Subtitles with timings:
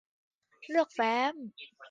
[0.69, 1.33] เลือกแฟ้ม